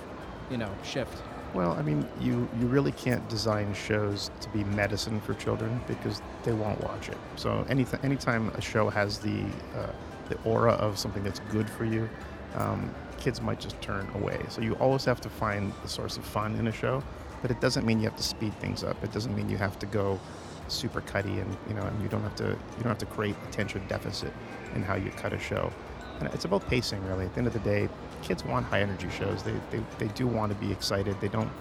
you 0.52 0.58
know, 0.58 0.70
shift? 0.84 1.18
Well, 1.54 1.72
I 1.72 1.84
mean, 1.84 2.06
you, 2.20 2.50
you 2.60 2.68
really 2.68 2.92
can't 2.92 3.26
design 3.30 3.74
shows 3.74 4.30
to 4.42 4.50
be 4.50 4.66
medicine 4.66 5.22
for 5.22 5.34
children 5.36 5.80
because 5.88 6.22
they 6.44 6.52
won't 6.52 6.84
watch 6.84 7.08
it. 7.08 7.18
So 7.38 7.66
anything, 7.70 8.02
anytime 8.04 8.50
a 8.50 8.62
show 8.62 8.90
has 8.90 9.20
the 9.20 9.46
uh, 9.74 9.88
the 10.28 10.38
aura 10.44 10.74
of 10.74 11.00
something 11.00 11.24
that's 11.24 11.40
good 11.52 11.70
for 11.70 11.86
you, 11.86 12.10
um, 12.56 12.94
kids 13.18 13.42
might 13.42 13.62
just 13.62 13.80
turn 13.82 14.06
away. 14.16 14.40
So 14.50 14.62
you 14.62 14.74
always 14.76 15.06
have 15.06 15.22
to 15.22 15.30
find 15.30 15.72
the 15.82 15.88
source 15.88 16.18
of 16.18 16.26
fun 16.26 16.56
in 16.56 16.68
a 16.68 16.74
show, 16.74 17.02
but 17.46 17.52
it 17.52 17.62
doesn't 17.62 17.86
mean 17.86 18.00
you 18.00 18.06
have 18.06 18.18
to 18.18 18.24
speed 18.24 18.56
things 18.56 18.84
up. 18.84 19.04
It 19.04 19.12
doesn't 19.12 19.36
mean 19.36 19.50
you 19.50 19.58
have 19.58 19.78
to 19.78 19.86
go 19.86 20.20
super 20.68 21.02
cutty 21.02 21.38
and 21.38 21.58
you 21.68 21.76
know, 21.76 21.84
and 21.84 22.02
you 22.02 22.08
don't 22.08 22.24
have 22.24 22.36
to 22.38 22.46
you 22.46 22.82
don't 22.82 22.88
have 22.88 22.98
to 22.98 23.06
create 23.06 23.36
attention 23.48 23.86
deficit 23.88 24.34
in 24.74 24.82
how 24.82 24.96
you 24.96 25.12
cut 25.12 25.32
a 25.32 25.38
show. 25.38 25.72
And 26.18 26.28
it's 26.34 26.46
about 26.46 26.68
pacing, 26.68 27.06
really. 27.06 27.26
At 27.26 27.36
the 27.36 27.38
end 27.38 27.46
of 27.46 27.54
the 27.54 27.60
day, 27.60 27.88
kids 28.24 28.44
want 28.44 28.66
high 28.66 28.82
energy 28.82 29.10
shows. 29.12 29.44
They, 29.44 29.54
they, 29.70 29.84
they 30.00 30.08
do 30.16 30.26
want 30.26 30.54
to 30.54 30.58
be 30.58 30.72
excited. 30.72 31.22
They 31.22 31.28
don't 31.28 31.52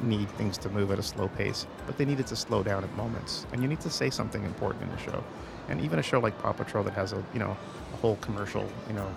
need 0.00 0.30
things 0.30 0.58
to 0.58 0.68
move 0.68 0.92
at 0.92 1.00
a 1.00 1.02
slow 1.02 1.26
pace, 1.26 1.66
but 1.86 1.98
they 1.98 2.04
need 2.04 2.20
it 2.20 2.28
to 2.28 2.36
slow 2.36 2.62
down 2.62 2.84
at 2.84 2.94
moments. 2.94 3.44
And 3.52 3.62
you 3.62 3.66
need 3.66 3.80
to 3.80 3.90
say 3.90 4.10
something 4.10 4.44
important 4.44 4.84
in 4.84 4.90
the 4.90 4.98
show. 4.98 5.24
And 5.68 5.80
even 5.80 5.98
a 5.98 6.04
show 6.04 6.20
like 6.20 6.38
Paw 6.38 6.52
Patrol 6.52 6.84
that 6.84 6.94
has 6.94 7.12
a 7.14 7.24
you 7.32 7.40
know 7.40 7.56
a 7.94 7.96
whole 7.96 8.14
commercial 8.20 8.68
you 8.86 8.94
know 8.94 9.12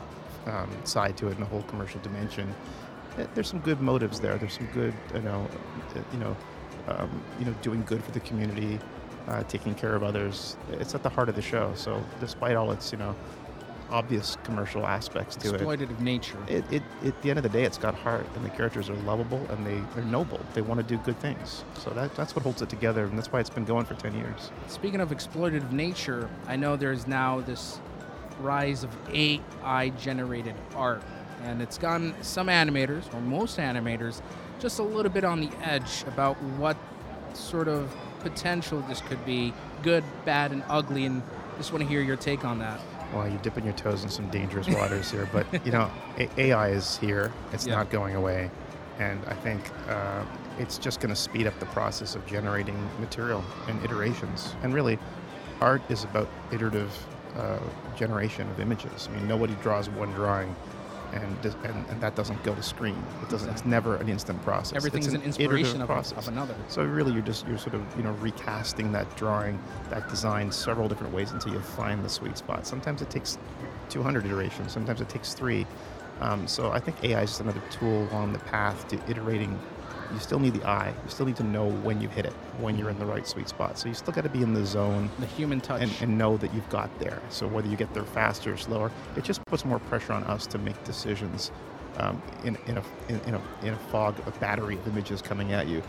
um, 0.47 0.71
side 0.85 1.17
to 1.17 1.27
it 1.27 1.35
and 1.35 1.43
a 1.43 1.45
whole 1.45 1.63
commercial 1.63 2.01
dimension, 2.01 2.55
there's 3.33 3.47
some 3.47 3.59
good 3.59 3.81
motives 3.81 4.19
there. 4.19 4.37
There's 4.37 4.53
some 4.53 4.67
good 4.67 4.93
you 5.13 5.21
know 5.21 5.47
uh, 5.95 5.99
you 6.11 6.19
know 6.19 6.37
um, 6.87 7.21
you 7.39 7.45
know 7.45 7.53
doing 7.61 7.83
good 7.83 8.03
for 8.03 8.11
the 8.11 8.19
community, 8.21 8.79
uh, 9.27 9.43
taking 9.43 9.75
care 9.75 9.95
of 9.95 10.03
others. 10.03 10.57
It's 10.71 10.95
at 10.95 11.03
the 11.03 11.09
heart 11.09 11.29
of 11.29 11.35
the 11.35 11.41
show. 11.41 11.73
So 11.75 12.03
despite 12.19 12.55
all 12.55 12.71
its 12.71 12.91
you 12.91 12.97
know 12.97 13.15
obvious 13.91 14.37
commercial 14.43 14.85
aspects 14.85 15.35
to 15.37 15.49
Exploitative 15.49 15.81
it. 15.81 15.89
Exploitative 15.89 15.99
nature. 15.99 16.37
It, 16.47 16.65
it, 16.71 16.83
at 17.03 17.21
the 17.21 17.29
end 17.29 17.37
of 17.37 17.43
the 17.43 17.49
day, 17.49 17.63
it's 17.63 17.77
got 17.77 17.93
heart, 17.95 18.25
and 18.35 18.43
the 18.43 18.49
characters 18.49 18.89
are 18.89 18.95
lovable, 18.97 19.45
and 19.49 19.65
they, 19.65 19.81
they're 19.93 20.03
noble. 20.05 20.39
They 20.53 20.61
want 20.61 20.79
to 20.79 20.85
do 20.85 20.97
good 21.03 21.19
things. 21.19 21.63
So 21.75 21.91
that, 21.91 22.15
that's 22.15 22.35
what 22.35 22.43
holds 22.43 22.61
it 22.61 22.69
together, 22.69 23.05
and 23.05 23.17
that's 23.17 23.31
why 23.31 23.39
it's 23.39 23.49
been 23.49 23.65
going 23.65 23.85
for 23.85 23.95
10 23.95 24.15
years. 24.15 24.51
Speaking 24.67 25.01
of 25.01 25.09
exploitative 25.11 25.71
nature, 25.71 26.29
I 26.47 26.55
know 26.55 26.75
there's 26.75 27.07
now 27.07 27.41
this 27.41 27.79
rise 28.39 28.83
of 28.83 28.89
AI 29.13 29.89
generated 29.99 30.55
art, 30.75 31.01
and 31.43 31.61
it's 31.61 31.77
gotten 31.77 32.13
some 32.23 32.47
animators, 32.47 33.11
or 33.13 33.21
most 33.21 33.57
animators, 33.57 34.21
just 34.59 34.79
a 34.79 34.83
little 34.83 35.11
bit 35.11 35.23
on 35.23 35.41
the 35.41 35.49
edge 35.63 36.03
about 36.07 36.35
what 36.57 36.77
sort 37.33 37.67
of 37.67 37.93
potential 38.21 38.81
this 38.87 39.01
could 39.01 39.23
be 39.25 39.53
good, 39.83 40.03
bad, 40.25 40.51
and 40.51 40.63
ugly, 40.69 41.05
and 41.05 41.21
just 41.57 41.71
want 41.71 41.83
to 41.83 41.87
hear 41.89 42.01
your 42.01 42.15
take 42.15 42.43
on 42.45 42.59
that. 42.59 42.79
Well, 43.13 43.27
you're 43.29 43.37
dipping 43.39 43.63
your 43.65 43.73
toes 43.73 44.03
in 44.03 44.09
some 44.09 44.29
dangerous 44.29 44.67
waters 44.69 45.11
here, 45.11 45.29
but 45.31 45.45
you 45.65 45.71
know, 45.71 45.89
A- 46.17 46.29
AI 46.41 46.69
is 46.69 46.97
here. 46.97 47.31
It's 47.53 47.67
Yeah. 47.67 47.75
not 47.75 47.89
going 47.89 48.15
away, 48.15 48.49
and 48.99 49.19
I 49.27 49.33
think 49.35 49.69
uh, 49.87 50.23
it's 50.57 50.77
just 50.77 50.99
going 51.01 51.13
to 51.13 51.15
speed 51.19 51.45
up 51.47 51.57
the 51.59 51.65
process 51.67 52.15
of 52.15 52.25
generating 52.25 52.75
material 52.99 53.43
and 53.67 53.83
iterations. 53.83 54.55
And 54.63 54.73
really, 54.73 54.97
art 55.61 55.81
is 55.89 56.03
about 56.03 56.27
iterative 56.51 56.91
uh, 57.37 57.59
generation 57.95 58.49
of 58.49 58.59
images. 58.59 59.09
I 59.11 59.15
mean, 59.15 59.27
nobody 59.27 59.55
draws 59.61 59.89
one 59.89 60.11
drawing. 60.11 60.55
And, 61.13 61.45
and, 61.63 61.85
and 61.87 62.01
that 62.01 62.15
doesn't 62.15 62.43
go 62.43 62.53
to 62.53 62.63
screen. 62.63 63.01
It 63.21 63.29
doesn't. 63.29 63.49
It's 63.49 63.63
never 63.63 63.95
an 63.97 64.09
instant 64.09 64.41
process. 64.41 64.75
Everything's 64.75 65.05
it's 65.05 65.13
an 65.13 65.21
iterative 65.21 65.41
inspiration 65.41 65.81
of, 65.81 65.87
process. 65.87 66.17
of 66.17 66.27
another. 66.27 66.55
So 66.67 66.83
really, 66.83 67.13
you're 67.13 67.21
just 67.21 67.47
you're 67.47 67.59
sort 67.59 67.75
of 67.75 67.83
you 67.95 68.03
know 68.03 68.11
recasting 68.13 68.91
that 68.91 69.15
drawing, 69.15 69.57
that 69.91 70.09
design 70.09 70.51
several 70.51 70.89
different 70.89 71.13
ways 71.13 71.31
until 71.31 71.53
you 71.53 71.59
find 71.59 72.03
the 72.03 72.09
sweet 72.09 72.37
spot. 72.37 72.67
Sometimes 72.67 73.01
it 73.01 73.09
takes 73.09 73.37
200 73.89 74.25
iterations. 74.25 74.73
Sometimes 74.73 74.99
it 74.99 75.07
takes 75.07 75.33
three. 75.33 75.65
Um, 76.21 76.47
so 76.47 76.71
I 76.71 76.79
think 76.79 77.01
AI 77.03 77.21
is 77.21 77.29
just 77.29 77.41
another 77.41 77.61
tool 77.71 78.09
on 78.11 78.33
the 78.33 78.39
path 78.39 78.87
to 78.89 78.99
iterating. 79.09 79.57
You 80.13 80.19
still 80.19 80.39
need 80.39 80.53
the 80.53 80.63
eye. 80.65 80.93
You 81.03 81.09
still 81.09 81.25
need 81.25 81.35
to 81.37 81.43
know 81.43 81.69
when 81.69 82.01
you 82.01 82.07
hit 82.07 82.25
it, 82.25 82.33
when 82.59 82.77
you're 82.77 82.89
in 82.89 82.99
the 82.99 83.05
right 83.05 83.27
sweet 83.27 83.49
spot. 83.49 83.77
So 83.77 83.87
you 83.87 83.93
still 83.93 84.13
got 84.13 84.23
to 84.23 84.29
be 84.29 84.41
in 84.41 84.53
the 84.53 84.65
zone 84.65 85.09
The 85.19 85.25
human 85.25 85.61
touch. 85.61 85.81
and, 85.81 85.91
and 86.01 86.17
know 86.17 86.37
that 86.37 86.53
you've 86.53 86.69
got 86.69 86.89
there. 86.99 87.21
So 87.29 87.47
whether 87.47 87.67
you 87.67 87.75
get 87.75 87.93
there 87.93 88.03
faster 88.03 88.53
or 88.53 88.57
slower, 88.57 88.91
it 89.15 89.23
just 89.23 89.43
puts 89.45 89.65
more 89.65 89.79
pressure 89.79 90.13
on 90.13 90.23
us 90.25 90.45
to 90.47 90.57
make 90.57 90.81
decisions 90.83 91.51
um, 91.97 92.21
in, 92.43 92.57
in, 92.67 92.77
a, 92.77 92.83
in, 93.09 93.19
in, 93.21 93.33
a, 93.35 93.41
in 93.63 93.73
a 93.73 93.77
fog, 93.91 94.15
a 94.27 94.31
battery 94.39 94.75
of 94.75 94.87
images 94.87 95.21
coming 95.21 95.53
at 95.53 95.67
you. 95.67 95.81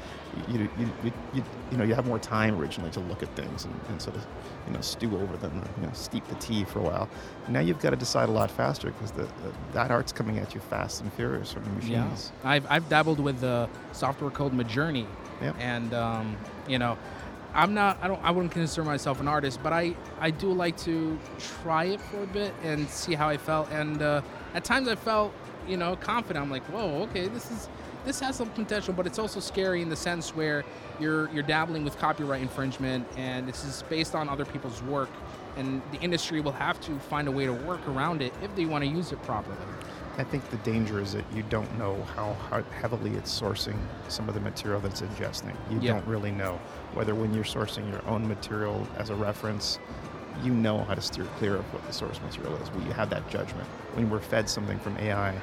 You, 0.48 0.58
you, 0.58 0.70
you, 1.04 1.12
you, 1.34 1.44
you 1.70 1.76
know, 1.78 1.84
you 1.84 1.94
have 1.94 2.06
more 2.06 2.18
time 2.18 2.58
originally 2.58 2.90
to 2.92 3.00
look 3.00 3.22
at 3.22 3.34
things 3.36 3.64
and, 3.64 3.74
and 3.88 4.00
sort 4.00 4.16
of, 4.16 4.26
you 4.66 4.72
know, 4.74 4.80
stew 4.80 5.16
over 5.16 5.36
them, 5.36 5.62
you 5.80 5.86
know, 5.86 5.92
steep 5.94 6.26
the 6.28 6.34
tea 6.36 6.64
for 6.64 6.80
a 6.80 6.82
while. 6.82 7.08
Now 7.48 7.60
you've 7.60 7.80
got 7.80 7.90
to 7.90 7.96
decide 7.96 8.28
a 8.28 8.32
lot 8.32 8.50
faster 8.50 8.90
because 8.90 9.10
the, 9.12 9.22
the, 9.22 9.52
that 9.72 9.90
art's 9.90 10.12
coming 10.12 10.38
at 10.38 10.54
you 10.54 10.60
fast 10.60 11.00
and 11.00 11.12
furious 11.14 11.52
from 11.52 11.64
the 11.64 11.70
machines. 11.70 12.32
Yeah. 12.44 12.50
I've, 12.50 12.66
I've 12.70 12.88
dabbled 12.88 13.20
with 13.20 13.40
the 13.40 13.68
software 13.92 14.30
called 14.30 14.52
Midjourney, 14.52 15.06
Yep. 15.42 15.56
and 15.58 15.92
um, 15.94 16.36
you 16.66 16.78
know, 16.78 16.96
I'm 17.54 17.72
not 17.74 17.98
I 18.02 18.08
don't 18.08 18.22
I 18.22 18.30
wouldn't 18.30 18.52
consider 18.52 18.84
myself 18.84 19.20
an 19.20 19.28
artist, 19.28 19.62
but 19.62 19.72
I 19.72 19.94
I 20.20 20.30
do 20.30 20.52
like 20.52 20.76
to 20.78 21.18
try 21.62 21.84
it 21.84 22.00
for 22.00 22.22
a 22.22 22.26
bit 22.26 22.52
and 22.62 22.88
see 22.88 23.14
how 23.14 23.28
I 23.28 23.36
felt. 23.38 23.70
And 23.70 24.02
uh, 24.02 24.20
at 24.54 24.64
times 24.64 24.88
I 24.88 24.94
felt 24.94 25.32
you 25.68 25.76
know 25.76 25.96
confident. 25.96 26.44
I'm 26.44 26.50
like, 26.50 26.64
whoa, 26.64 27.02
okay, 27.04 27.28
this 27.28 27.50
is 27.50 27.68
this 28.04 28.20
has 28.20 28.36
some 28.36 28.48
potential, 28.50 28.94
but 28.94 29.06
it's 29.06 29.18
also 29.18 29.40
scary 29.40 29.82
in 29.82 29.88
the 29.88 29.96
sense 29.96 30.34
where 30.34 30.64
you're 31.00 31.28
you're 31.30 31.42
dabbling 31.42 31.84
with 31.84 31.98
copyright 31.98 32.40
infringement, 32.42 33.06
and 33.16 33.48
this 33.48 33.64
is 33.64 33.82
based 33.88 34.14
on 34.14 34.28
other 34.28 34.44
people's 34.44 34.82
work. 34.82 35.10
And 35.56 35.80
the 35.90 35.98
industry 36.00 36.40
will 36.42 36.52
have 36.52 36.78
to 36.82 36.98
find 36.98 37.28
a 37.28 37.30
way 37.32 37.46
to 37.46 37.52
work 37.52 37.80
around 37.88 38.20
it 38.20 38.34
if 38.42 38.54
they 38.54 38.66
want 38.66 38.84
to 38.84 38.90
use 38.90 39.10
it 39.12 39.22
properly. 39.22 39.56
I 40.18 40.24
think 40.24 40.48
the 40.50 40.58
danger 40.58 41.00
is 41.00 41.14
that 41.14 41.24
you 41.34 41.42
don't 41.48 41.78
know 41.78 42.02
how, 42.14 42.34
how 42.50 42.62
heavily 42.78 43.12
it's 43.12 43.38
sourcing 43.40 43.76
some 44.08 44.28
of 44.28 44.34
the 44.34 44.40
material 44.40 44.80
that's 44.80 45.00
ingesting. 45.00 45.54
You 45.70 45.78
Yeah. 45.80 45.92
don't 45.94 46.06
really 46.06 46.30
know 46.30 46.58
whether 46.92 47.14
when 47.14 47.32
you're 47.32 47.44
sourcing 47.44 47.90
your 47.90 48.06
own 48.06 48.26
material 48.28 48.86
as 48.98 49.08
a 49.08 49.14
reference, 49.14 49.78
you 50.42 50.52
know 50.52 50.78
how 50.84 50.94
to 50.94 51.00
steer 51.00 51.24
clear 51.38 51.56
of 51.56 51.64
what 51.72 51.86
the 51.86 51.92
source 51.92 52.20
material 52.20 52.54
is. 52.56 52.68
You 52.84 52.92
have 52.92 53.10
that 53.10 53.28
judgment. 53.30 53.66
When 53.94 54.10
we're 54.10 54.20
fed 54.20 54.48
something 54.48 54.78
from 54.78 54.96
AI, 54.98 55.34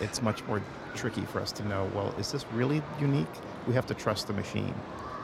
it's 0.00 0.22
much 0.22 0.44
more 0.44 0.62
tricky 0.94 1.22
for 1.22 1.40
us 1.40 1.52
to 1.52 1.68
know, 1.68 1.90
well, 1.94 2.14
is 2.18 2.32
this 2.32 2.44
really 2.52 2.82
unique? 3.00 3.26
We 3.66 3.74
have 3.74 3.86
to 3.86 3.94
trust 3.94 4.26
the 4.26 4.32
machine. 4.32 4.74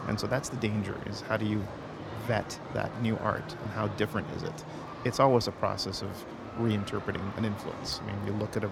And 0.08 0.18
so 0.18 0.26
that's 0.26 0.49
the 0.49 0.56
danger 0.56 0.96
is 1.06 1.20
how 1.22 1.37
do 1.37 1.46
you 1.46 1.62
vet 2.26 2.58
that 2.75 3.02
new 3.02 3.16
art 3.18 3.56
and 3.62 3.70
how 3.72 3.88
different 3.88 4.26
is 4.37 4.42
it? 4.42 4.64
It's 5.04 5.20
always 5.20 5.49
a 5.49 5.52
process 5.52 6.02
of 6.02 6.11
reinterpreting 6.58 7.37
an 7.38 7.44
influence. 7.44 8.00
I 8.02 8.06
mean, 8.06 8.26
you 8.26 8.32
look 8.32 8.56
at 8.56 8.64
a, 8.64 8.70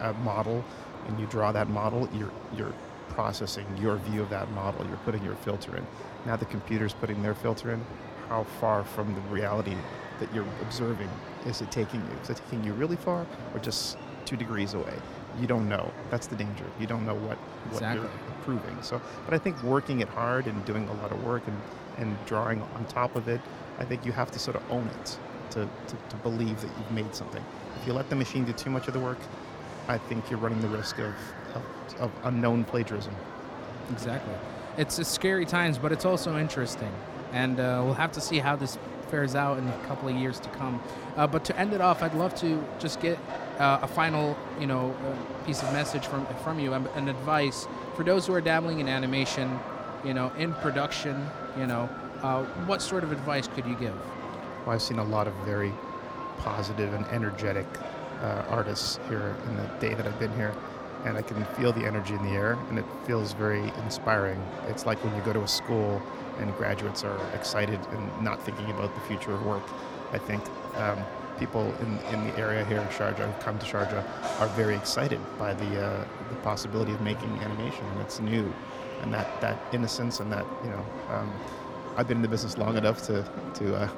a, 0.00 0.10
a 0.10 0.12
model 0.14 0.64
and 1.06 1.18
you 1.18 1.26
draw 1.26 1.52
that 1.52 1.68
model, 1.68 2.08
you're, 2.14 2.30
you're 2.56 2.74
processing 3.10 3.66
your 3.78 3.96
view 3.96 4.22
of 4.22 4.30
that 4.30 4.50
model, 4.52 4.86
you're 4.86 4.96
putting 4.98 5.22
your 5.24 5.34
filter 5.36 5.76
in. 5.76 5.86
Now 6.26 6.36
the 6.36 6.44
computer's 6.46 6.94
putting 6.94 7.22
their 7.22 7.34
filter 7.34 7.72
in. 7.72 7.84
How 8.30 8.44
far 8.44 8.84
from 8.84 9.12
the 9.12 9.20
reality 9.22 9.74
that 10.20 10.32
you're 10.32 10.46
observing 10.62 11.08
is 11.46 11.60
it 11.62 11.72
taking 11.72 12.00
you? 12.00 12.16
Is 12.22 12.30
it 12.30 12.36
taking 12.36 12.62
you 12.62 12.72
really 12.74 12.94
far 12.94 13.26
or 13.52 13.58
just 13.58 13.98
two 14.24 14.36
degrees 14.36 14.74
away? 14.74 14.94
You 15.40 15.48
don't 15.48 15.68
know. 15.68 15.90
That's 16.12 16.28
the 16.28 16.36
danger. 16.36 16.62
You 16.78 16.86
don't 16.86 17.04
know 17.04 17.16
what, 17.16 17.36
what 17.38 17.72
Exactly. 17.82 18.02
you're 18.02 18.36
improving. 18.36 18.80
So, 18.82 19.02
but 19.24 19.34
I 19.34 19.38
think 19.38 19.60
working 19.64 19.98
it 19.98 20.08
hard 20.08 20.46
and 20.46 20.64
doing 20.64 20.88
a 20.88 20.92
lot 21.02 21.10
of 21.10 21.24
work 21.24 21.42
and, 21.48 21.60
and 21.98 22.16
drawing 22.26 22.62
on 22.62 22.84
top 22.84 23.16
of 23.16 23.26
it, 23.26 23.40
I 23.80 23.84
think 23.84 24.06
you 24.06 24.12
have 24.12 24.30
to 24.30 24.38
sort 24.38 24.56
of 24.56 24.62
own 24.70 24.86
it 25.00 25.18
to, 25.50 25.68
to, 25.88 25.96
to 26.10 26.16
believe 26.22 26.60
that 26.60 26.70
you've 26.78 26.92
made 26.92 27.12
something. 27.12 27.42
If 27.80 27.86
you 27.88 27.94
let 27.94 28.10
the 28.10 28.16
machine 28.16 28.44
do 28.44 28.52
too 28.52 28.70
much 28.70 28.86
of 28.86 28.94
the 28.94 29.00
work, 29.00 29.18
I 29.88 29.98
think 29.98 30.30
you're 30.30 30.38
running 30.38 30.60
the 30.60 30.68
risk 30.68 31.00
of, 31.00 31.12
of, 31.56 31.62
of 31.98 32.12
unknown 32.22 32.62
plagiarism. 32.62 33.14
Exactly. 33.90 34.34
It's, 34.76 35.00
it's 35.00 35.10
scary 35.10 35.44
times, 35.46 35.78
but 35.78 35.90
it's 35.90 36.04
also 36.04 36.38
interesting. 36.38 36.92
And 37.32 37.60
uh, 37.60 37.82
we'll 37.84 37.94
have 37.94 38.12
to 38.12 38.20
see 38.20 38.38
how 38.38 38.56
this 38.56 38.78
fares 39.08 39.34
out 39.34 39.58
in 39.58 39.66
a 39.66 39.78
couple 39.86 40.08
of 40.08 40.14
years 40.14 40.38
to 40.40 40.48
come. 40.50 40.80
Uh, 41.16 41.26
but 41.26 41.44
to 41.44 41.58
end 41.58 41.72
it 41.72 41.80
off, 41.80 42.02
I'd 42.02 42.14
love 42.14 42.34
to 42.36 42.64
just 42.78 43.00
get 43.00 43.18
uh, 43.58 43.80
a 43.82 43.88
final, 43.88 44.36
you 44.60 44.66
know, 44.66 44.94
piece 45.46 45.62
of 45.62 45.72
message 45.72 46.06
from 46.06 46.26
from 46.44 46.58
you, 46.60 46.72
and 46.72 46.86
an 46.94 47.08
advice 47.08 47.66
for 47.96 48.04
those 48.04 48.26
who 48.26 48.34
are 48.34 48.40
dabbling 48.40 48.80
in 48.80 48.88
animation, 48.88 49.58
you 50.04 50.14
know, 50.14 50.32
in 50.38 50.54
production. 50.54 51.26
You 51.58 51.66
know, 51.66 51.86
what 52.66 52.82
sort 52.82 53.04
of 53.04 53.12
advice 53.12 53.48
could 53.48 53.66
you 53.66 53.74
give? 53.74 53.94
Well, 54.64 54.74
I've 54.74 54.82
seen 54.82 54.98
a 54.98 55.04
lot 55.04 55.26
of 55.26 55.34
very 55.44 55.72
positive 56.38 56.94
and 56.94 57.04
energetic 57.06 57.66
uh, 58.22 58.44
artists 58.48 58.98
here 59.08 59.36
in 59.48 59.56
the 59.56 59.66
day 59.80 59.94
that 59.94 60.06
I've 60.06 60.18
been 60.18 60.34
here, 60.34 60.54
and 61.04 61.16
I 61.16 61.22
can 61.22 61.44
feel 61.56 61.72
the 61.72 61.84
energy 61.84 62.14
in 62.14 62.22
the 62.22 62.30
air, 62.32 62.58
and 62.68 62.78
it 62.78 62.84
feels 63.06 63.32
very 63.32 63.72
inspiring. 63.84 64.42
It's 64.68 64.86
like 64.86 65.02
when 65.04 65.14
you 65.16 65.22
go 65.22 65.32
to 65.32 65.42
a 65.42 65.48
school 65.48 66.00
and 66.40 66.56
graduates 66.56 67.04
are 67.04 67.18
excited 67.34 67.78
and 67.92 68.22
not 68.22 68.42
thinking 68.42 68.70
about 68.70 68.94
the 68.94 69.00
future 69.02 69.32
of 69.32 69.44
work. 69.44 69.62
I 70.12 70.18
think 70.18 70.42
um, 70.76 70.98
people 71.38 71.74
in, 71.80 71.98
in 72.12 72.28
the 72.28 72.38
area 72.38 72.64
here 72.64 72.80
in 72.80 72.88
Sharjah, 72.88 73.32
who 73.32 73.42
come 73.42 73.58
to 73.58 73.66
Sharjah, 73.66 74.04
are 74.40 74.48
very 74.48 74.74
excited 74.74 75.20
by 75.38 75.54
the, 75.54 75.80
uh, 75.80 76.04
the 76.28 76.36
possibility 76.36 76.92
of 76.92 77.00
making 77.00 77.30
animation, 77.38 77.84
and 77.84 78.00
it's 78.00 78.20
new, 78.20 78.52
and 79.02 79.12
that, 79.14 79.40
that 79.40 79.58
innocence 79.72 80.20
and 80.20 80.32
that, 80.32 80.46
you 80.64 80.70
know, 80.70 80.84
um, 81.10 81.32
I've 81.96 82.08
been 82.08 82.18
in 82.18 82.22
the 82.22 82.28
business 82.28 82.56
long 82.56 82.76
enough 82.76 83.02
to 83.06 83.24
to 83.54 83.76
uh, 83.76 83.88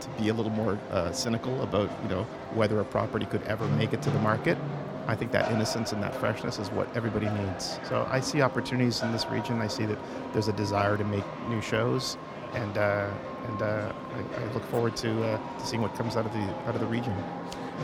to 0.00 0.08
be 0.20 0.30
a 0.30 0.34
little 0.34 0.50
more 0.50 0.78
uh, 0.90 1.12
cynical 1.12 1.62
about 1.62 1.90
you 2.02 2.08
know 2.08 2.24
whether 2.54 2.80
a 2.80 2.84
property 2.84 3.26
could 3.26 3.42
ever 3.42 3.66
make 3.68 3.92
it 3.92 4.02
to 4.02 4.10
the 4.10 4.18
market. 4.18 4.58
I 5.06 5.16
think 5.16 5.32
that 5.32 5.50
innocence 5.50 5.92
and 5.92 6.02
that 6.02 6.14
freshness 6.14 6.58
is 6.58 6.70
what 6.70 6.94
everybody 6.96 7.28
needs. 7.30 7.78
So 7.88 8.06
I 8.10 8.20
see 8.20 8.40
opportunities 8.40 9.02
in 9.02 9.12
this 9.12 9.26
region. 9.26 9.60
I 9.60 9.66
see 9.66 9.84
that 9.86 9.98
there's 10.32 10.48
a 10.48 10.52
desire 10.52 10.96
to 10.96 11.04
make 11.04 11.24
new 11.48 11.60
shows, 11.60 12.16
and 12.54 12.78
uh, 12.78 13.10
and 13.48 13.62
uh, 13.62 13.92
I, 14.14 14.40
I, 14.40 14.52
look 14.52 14.64
forward 14.66 14.96
to, 14.98 15.24
uh, 15.24 15.58
to 15.58 15.66
seeing 15.66 15.82
what 15.82 15.94
comes 15.96 16.16
out 16.16 16.26
of 16.26 16.32
the 16.32 16.44
out 16.66 16.74
of 16.74 16.80
the 16.80 16.86
region. 16.86 17.14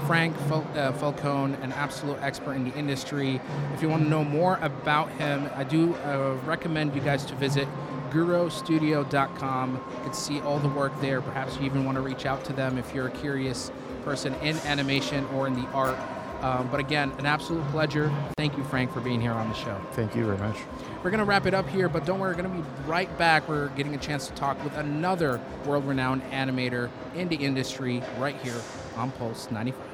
Frank 0.06 0.37
Fal- 0.42 0.66
uh, 0.76 0.92
Falcone, 0.92 1.56
an 1.62 1.72
absolute 1.72 2.18
expert 2.20 2.52
in 2.52 2.64
the 2.64 2.75
industry. 2.76 3.40
If 3.75 3.82
you 3.82 3.88
want 3.88 4.04
to 4.04 4.08
know 4.08 4.22
more 4.22 4.58
about 4.62 5.10
him, 5.12 5.50
I 5.56 5.64
do 5.64 5.94
uh, 5.96 6.37
recommend 6.44 6.94
you 6.94 7.00
guys 7.00 7.25
to 7.26 7.34
visit 7.34 7.66
gurustudio.com. 8.10 9.75
You 9.75 10.02
can 10.02 10.12
see 10.12 10.40
all 10.40 10.58
the 10.58 10.68
work 10.68 10.98
there. 11.00 11.20
Perhaps 11.20 11.56
you 11.56 11.66
even 11.66 11.84
want 11.84 11.96
to 11.96 12.02
reach 12.02 12.26
out 12.26 12.44
to 12.44 12.52
them 12.52 12.78
if 12.78 12.94
you're 12.94 13.08
a 13.08 13.10
curious 13.10 13.72
person 14.04 14.34
in 14.37 14.56
animation 14.58 15.26
or 15.34 15.46
in 15.46 15.54
the 15.54 15.66
art. 15.68 15.98
Um, 16.40 16.68
but 16.71 16.78
again, 16.78 17.12
an 17.18 17.26
absolute 17.26 17.66
pleasure. 17.68 18.12
Thank 18.37 18.57
you, 18.57 18.64
Frank, 18.64 18.92
for 18.92 19.00
being 19.00 19.21
here 19.21 19.33
on 19.33 19.49
the 19.49 19.54
show. 19.54 19.80
Thank 19.92 20.14
you 20.14 20.25
very 20.25 20.38
much. 20.38 20.57
We're 21.02 21.11
going 21.11 21.18
to 21.18 21.25
wrap 21.25 21.47
it 21.47 21.54
up 21.54 21.68
here, 21.68 21.88
but 21.88 22.04
don't 22.04 22.21
worry, 22.21 22.35
we're 22.35 22.42
going 22.42 22.54
to 22.54 22.62
be 22.62 22.88
right 22.88 23.16
back. 23.18 23.49
We're 23.49 23.68
getting 23.71 23.95
a 23.95 23.99
chance 23.99 24.28
to 24.28 24.35
talk 24.35 24.62
with 24.62 24.76
another 24.76 25.40
world 25.66 25.85
renowned 25.85 26.23
animator 26.30 26.90
in 27.14 27.28
the 27.28 27.37
industry 27.37 28.02
right 28.18 28.37
here 28.37 28.61
on 28.97 29.11
Pulse 29.12 29.50
95. 29.50 29.88